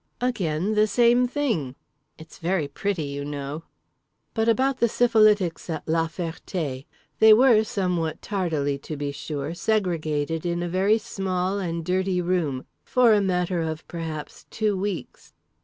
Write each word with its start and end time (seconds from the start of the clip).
Again 0.19 0.73
the 0.73 0.87
same 0.87 1.27
thing. 1.27 1.75
It's 2.17 2.39
very 2.39 2.67
pretty, 2.67 3.03
you 3.03 3.23
know." 3.23 3.65
But 4.33 4.49
about 4.49 4.79
the 4.79 4.87
syphilitics 4.87 5.69
at 5.69 5.87
La 5.87 6.07
Ferté: 6.07 6.87
they 7.19 7.33
were, 7.35 7.63
somewhat 7.63 8.19
tardily 8.19 8.79
to 8.79 8.97
be 8.97 9.11
sure, 9.11 9.53
segregated 9.53 10.43
in 10.43 10.63
a 10.63 10.67
very 10.67 10.97
small 10.97 11.59
and 11.59 11.85
dirty 11.85 12.19
room—for 12.19 13.13
a 13.13 13.21
matter 13.21 13.61
of, 13.61 13.87
perhaps, 13.87 14.47
two 14.49 14.75
weeks. 14.75 15.33